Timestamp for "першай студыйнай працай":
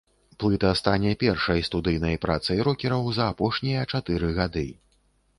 1.23-2.63